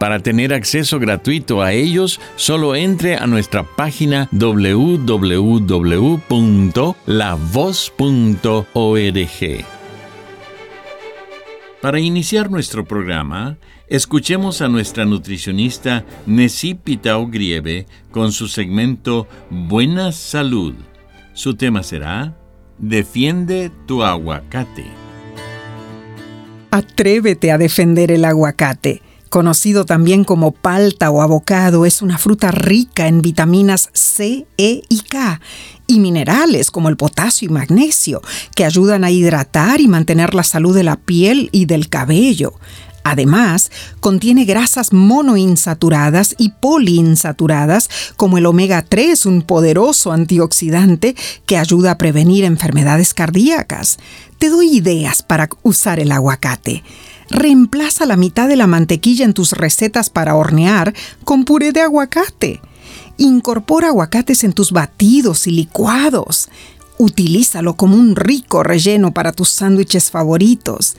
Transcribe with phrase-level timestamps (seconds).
[0.00, 5.24] Para tener acceso gratuito a ellos, solo entre a nuestra página www.lavoz.org.
[11.82, 20.12] Para iniciar nuestro programa, escuchemos a nuestra nutricionista Nessie Pitao Grieve con su segmento Buena
[20.12, 20.76] Salud.
[21.34, 22.38] Su tema será
[22.78, 24.86] Defiende tu aguacate.
[26.70, 33.06] Atrévete a defender el aguacate conocido también como palta o abocado, es una fruta rica
[33.06, 35.40] en vitaminas C, E y K
[35.86, 38.20] y minerales como el potasio y magnesio,
[38.54, 42.54] que ayudan a hidratar y mantener la salud de la piel y del cabello.
[43.02, 51.92] Además, contiene grasas monoinsaturadas y poliinsaturadas como el omega 3, un poderoso antioxidante que ayuda
[51.92, 53.98] a prevenir enfermedades cardíacas.
[54.38, 56.82] Te doy ideas para usar el aguacate.
[57.30, 62.60] Reemplaza la mitad de la mantequilla en tus recetas para hornear con puré de aguacate.
[63.18, 66.48] Incorpora aguacates en tus batidos y licuados.
[66.98, 70.96] Utilízalo como un rico relleno para tus sándwiches favoritos.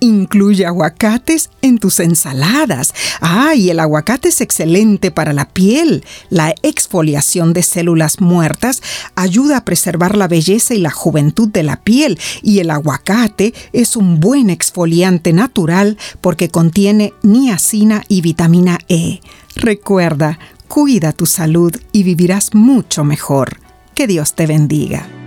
[0.00, 2.94] Incluye aguacates en tus ensaladas.
[3.20, 6.04] Ah, el aguacate es excelente para la piel.
[6.30, 8.82] La exfoliación de células muertas
[9.14, 12.18] ayuda a preservar la belleza y la juventud de la piel.
[12.42, 19.20] Y el aguacate es un buen exfoliante natural porque contiene niacina y vitamina E.
[19.56, 20.38] Recuerda,
[20.68, 23.58] cuida tu salud y vivirás mucho mejor.
[23.94, 25.17] Que Dios te bendiga.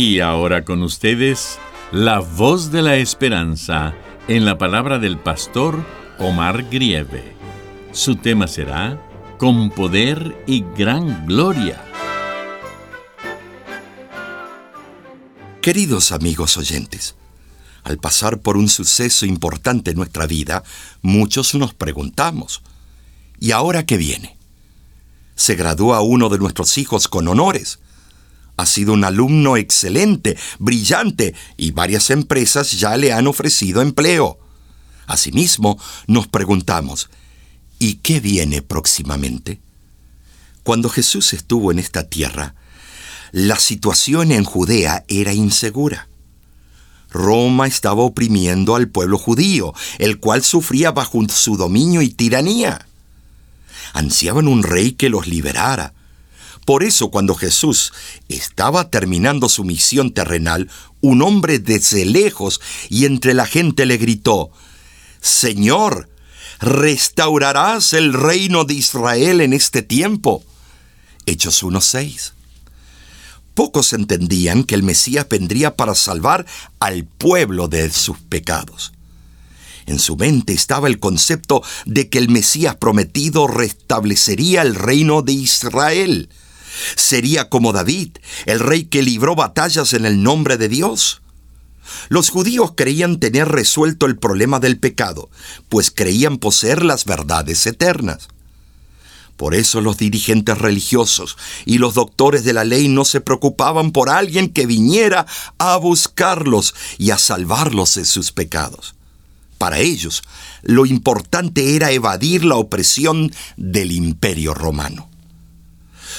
[0.00, 1.58] Y ahora con ustedes,
[1.92, 3.94] la voz de la esperanza
[4.28, 5.84] en la palabra del pastor
[6.18, 7.34] Omar Grieve.
[7.92, 8.98] Su tema será
[9.36, 11.84] Con poder y gran gloria.
[15.60, 17.16] Queridos amigos oyentes,
[17.82, 20.62] al pasar por un suceso importante en nuestra vida,
[21.02, 22.62] muchos nos preguntamos,
[23.38, 24.36] ¿y ahora qué viene?
[25.34, 27.78] Se gradúa uno de nuestros hijos con honores
[28.60, 34.38] ha sido un alumno excelente, brillante, y varias empresas ya le han ofrecido empleo.
[35.06, 37.08] Asimismo, nos preguntamos,
[37.78, 39.60] ¿y qué viene próximamente?
[40.62, 42.54] Cuando Jesús estuvo en esta tierra,
[43.32, 46.09] la situación en Judea era insegura.
[47.10, 52.86] Roma estaba oprimiendo al pueblo judío, el cual sufría bajo su dominio y tiranía.
[53.92, 55.92] Ansiaban un rey que los liberara,
[56.64, 57.92] por eso cuando Jesús
[58.28, 64.52] estaba terminando su misión terrenal, un hombre desde lejos y entre la gente le gritó,
[65.20, 66.08] Señor,
[66.60, 70.44] ¿restaurarás el reino de Israel en este tiempo?
[71.26, 72.34] Hechos 1.6.
[73.60, 76.46] Pocos entendían que el Mesías vendría para salvar
[76.78, 78.94] al pueblo de sus pecados.
[79.84, 85.32] En su mente estaba el concepto de que el Mesías prometido restablecería el reino de
[85.32, 86.30] Israel
[86.96, 88.12] Sería como David,
[88.46, 91.20] el rey que libró batallas en el nombre de Dios.
[92.08, 95.28] Los judíos creían tener resuelto el problema del pecado,
[95.68, 98.28] pues creían poseer las verdades eternas.
[99.40, 104.10] Por eso los dirigentes religiosos y los doctores de la ley no se preocupaban por
[104.10, 105.24] alguien que viniera
[105.56, 108.94] a buscarlos y a salvarlos de sus pecados.
[109.56, 110.22] Para ellos,
[110.60, 115.08] lo importante era evadir la opresión del imperio romano.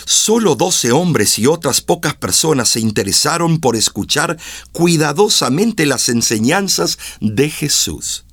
[0.05, 4.39] Solo doce hombres y otras pocas personas se interesaron por escuchar
[4.71, 8.23] cuidadosamente las enseñanzas de Jesús.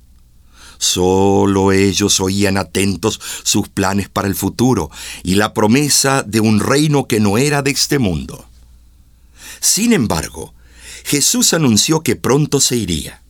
[0.79, 4.89] Solo ellos oían atentos sus planes para el futuro
[5.23, 8.45] y la promesa de un reino que no era de este mundo.
[9.59, 10.53] Sin embargo,
[11.03, 13.21] Jesús anunció que pronto se iría.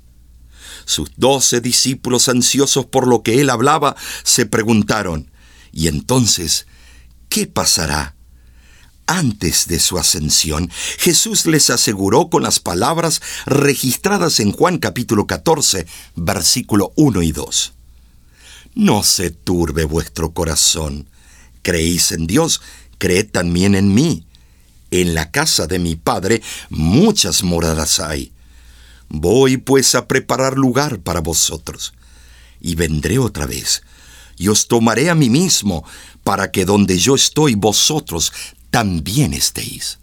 [0.85, 5.31] Sus doce discípulos ansiosos por lo que él hablaba se preguntaron,
[5.71, 6.67] ¿y entonces
[7.29, 8.15] qué pasará?
[9.09, 10.69] Antes de su ascensión,
[10.99, 17.73] Jesús les aseguró con las palabras registradas en Juan capítulo 14, versículo 1 y 2.
[18.75, 21.09] No se turbe vuestro corazón.
[21.63, 22.61] Creéis en Dios,
[22.99, 24.27] creed también en mí.
[24.91, 28.31] En la casa de mi Padre muchas moradas hay.
[29.07, 31.95] Voy pues a preparar lugar para vosotros.
[32.61, 33.81] Y vendré otra vez,
[34.37, 35.83] y os tomaré a mí mismo,
[36.23, 38.31] para que donde yo estoy vosotros
[38.69, 39.99] también estéis.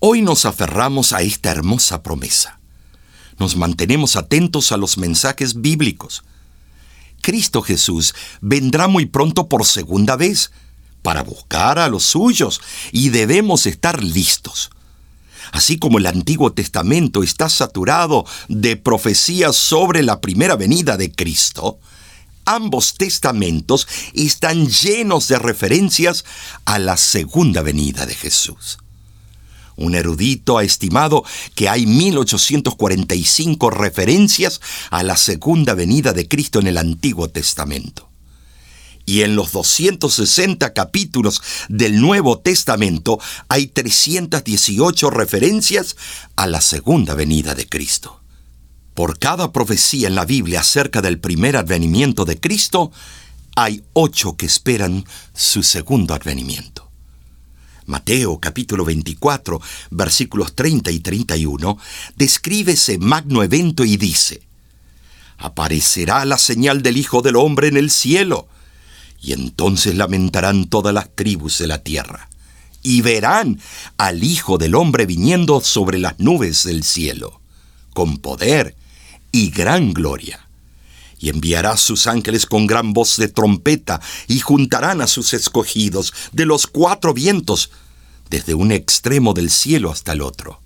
[0.00, 2.60] Hoy nos aferramos a esta hermosa promesa.
[3.38, 6.24] Nos mantenemos atentos a los mensajes bíblicos.
[7.20, 10.52] Cristo Jesús vendrá muy pronto por segunda vez
[11.02, 12.60] para buscar a los suyos
[12.92, 14.70] y debemos estar listos.
[15.52, 21.78] Así como el Antiguo Testamento está saturado de profecías sobre la primera venida de Cristo,
[22.48, 26.24] ambos testamentos están llenos de referencias
[26.64, 28.78] a la segunda venida de Jesús.
[29.76, 31.24] Un erudito ha estimado
[31.54, 34.60] que hay 1845 referencias
[34.90, 38.08] a la segunda venida de Cristo en el Antiguo Testamento.
[39.04, 45.96] Y en los 260 capítulos del Nuevo Testamento hay 318 referencias
[46.34, 48.20] a la segunda venida de Cristo.
[48.98, 52.90] Por cada profecía en la Biblia acerca del primer advenimiento de Cristo,
[53.54, 56.90] hay ocho que esperan su segundo advenimiento.
[57.86, 59.60] Mateo capítulo 24,
[59.90, 61.78] versículos 30 y 31,
[62.16, 64.42] describe ese magno evento y dice,
[65.36, 68.48] Aparecerá la señal del Hijo del Hombre en el cielo,
[69.22, 72.28] y entonces lamentarán todas las tribus de la tierra,
[72.82, 73.60] y verán
[73.96, 77.40] al Hijo del Hombre viniendo sobre las nubes del cielo,
[77.94, 78.74] con poder
[79.32, 80.46] y gran gloria.
[81.18, 86.46] Y enviará sus ángeles con gran voz de trompeta, y juntarán a sus escogidos de
[86.46, 87.70] los cuatro vientos,
[88.30, 90.60] desde un extremo del cielo hasta el otro.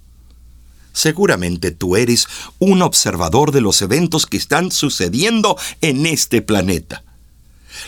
[0.92, 2.26] Seguramente tú eres
[2.58, 7.02] un observador de los eventos que están sucediendo en este planeta.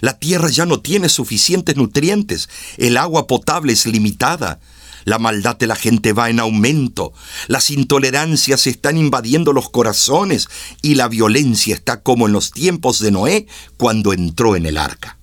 [0.01, 2.49] La Tierra ya no tiene suficientes nutrientes,
[2.79, 4.59] el agua potable es limitada,
[5.05, 7.13] la maldad de la gente va en aumento,
[7.47, 10.49] las intolerancias están invadiendo los corazones
[10.83, 13.47] y la violencia está como en los tiempos de Noé
[13.77, 15.19] cuando entró en el arca.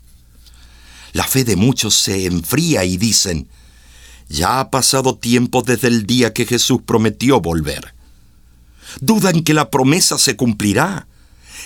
[1.14, 3.50] La fe de muchos se enfría y dicen,
[4.30, 7.94] ya ha pasado tiempo desde el día que Jesús prometió volver.
[9.02, 11.08] Dudan que la promesa se cumplirá.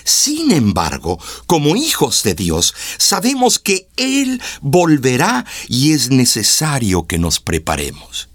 [0.04, 7.40] Sin embargo, como hijos de Dios, sabemos que Él volverá y es necesario que nos
[7.40, 8.30] preparemos.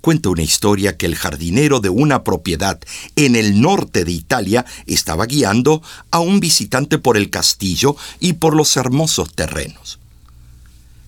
[0.00, 2.80] Cuenta una historia que el jardinero de una propiedad
[3.14, 5.80] en el norte de Italia estaba guiando
[6.10, 10.00] a un visitante por el castillo y por los hermosos terrenos.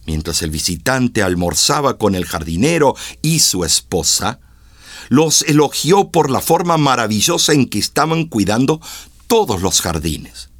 [0.07, 4.39] Mientras el visitante almorzaba con el jardinero y su esposa,
[5.09, 8.81] los elogió por la forma maravillosa en que estaban cuidando
[9.35, 10.51] todos los jardines.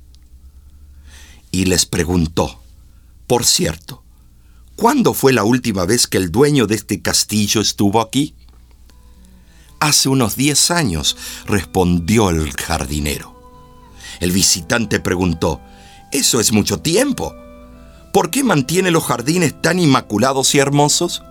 [1.53, 2.61] Y les preguntó,
[3.29, 4.03] por cierto,
[4.75, 8.35] ¿cuándo fue la última vez que el dueño de este castillo estuvo aquí?
[9.79, 11.17] Hace unos diez años,
[11.47, 13.41] respondió el jardinero.
[14.19, 15.61] El visitante preguntó,
[16.11, 17.33] Eso es mucho tiempo.
[18.13, 21.23] ¿Por qué mantiene los jardines tan inmaculados y hermosos?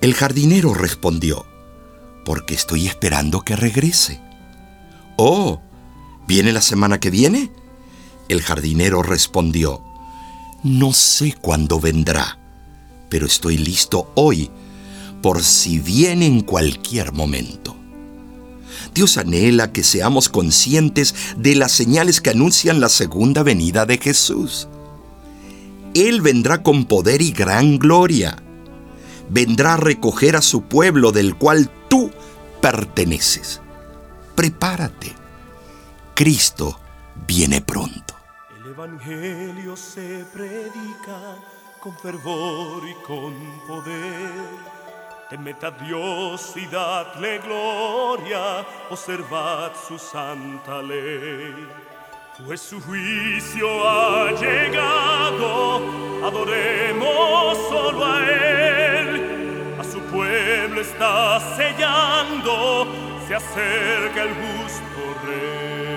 [0.00, 1.46] El jardinero respondió,
[2.24, 4.20] Porque estoy esperando que regrese.
[5.16, 5.62] Oh,
[6.26, 7.50] ¿Viene la semana que viene?
[8.28, 9.82] El jardinero respondió,
[10.62, 12.38] No sé cuándo vendrá,
[13.08, 14.50] pero estoy listo hoy
[15.22, 17.76] por si viene en cualquier momento.
[18.94, 24.68] Dios anhela que seamos conscientes de las señales que anuncian la segunda venida de Jesús.
[25.94, 28.36] Él vendrá con poder y gran gloria.
[29.28, 32.10] Vendrá a recoger a su pueblo del cual tú
[32.60, 33.60] perteneces.
[34.34, 35.19] Prepárate.
[36.20, 36.78] Cristo
[37.14, 38.14] viene pronto.
[38.54, 41.38] El Evangelio se predica
[41.80, 43.32] con fervor y con
[43.66, 44.30] poder.
[45.30, 51.66] Temed a Dios y dadle gloria, observad su santa ley.
[52.44, 55.80] Pues su juicio ha llegado,
[56.22, 59.74] adoremos solo a Él.
[59.80, 62.86] A su pueblo está sellando,
[63.26, 65.89] se acerca el justo Rey.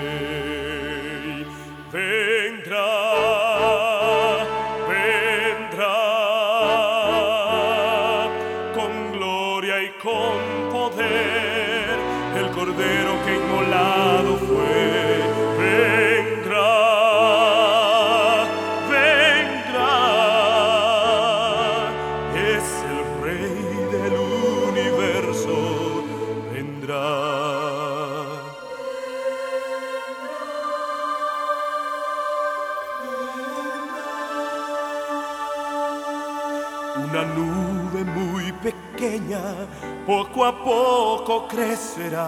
[40.34, 42.26] Poco a poco crecerá.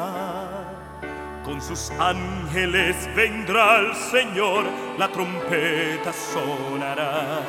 [1.45, 4.65] Con sus ángeles vendrá el Señor,
[4.97, 7.41] la trompeta sonará.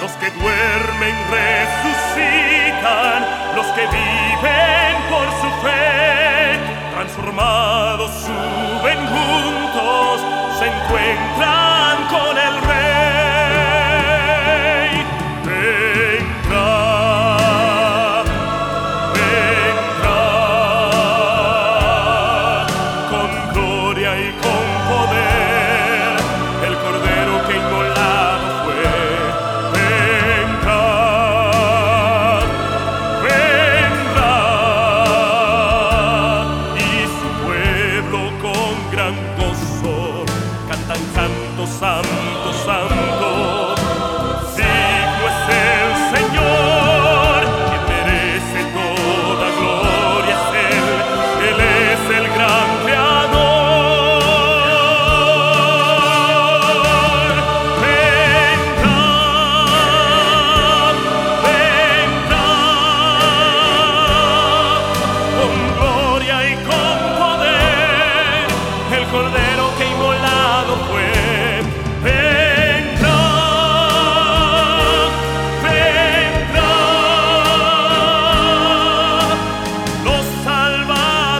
[0.00, 6.58] Los que duermen resucitan, los que viven por su fe,
[6.94, 10.20] transformados suben juntos,
[10.60, 12.62] se encuentran con el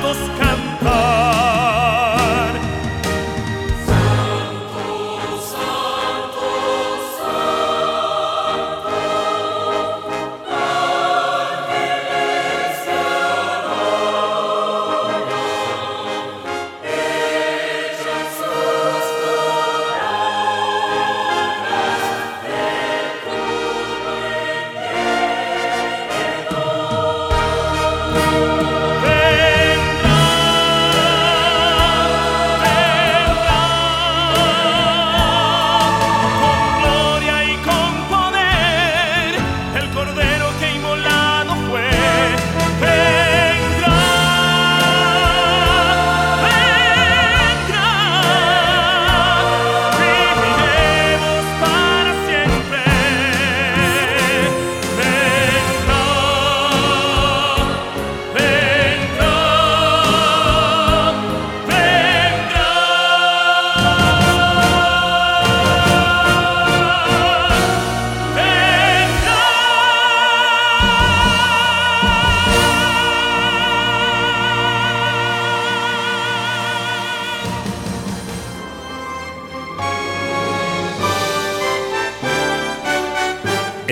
[0.09, 0.48] Jesus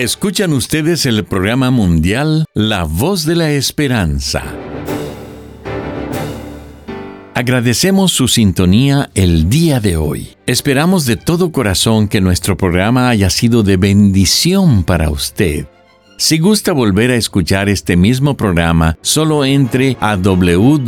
[0.07, 4.41] Escuchan ustedes el programa mundial La Voz de la Esperanza.
[7.33, 10.29] Agradecemos su sintonía el día de hoy.
[10.45, 15.67] Esperamos de todo corazón que nuestro programa haya sido de bendición para usted.
[16.17, 20.87] Si gusta volver a escuchar este mismo programa, solo entre a www.lavoz.org.